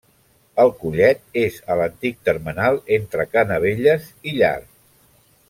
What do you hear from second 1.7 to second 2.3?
a l'antic